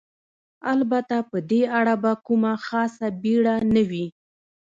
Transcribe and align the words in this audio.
البته 0.73 1.15
په 1.29 1.37
دې 1.49 1.61
اړه 1.79 1.95
به 2.03 2.11
کومه 2.25 2.53
خاصه 2.65 3.07
بېړه 3.21 3.55
نه 3.73 3.83
وي. 3.89 4.05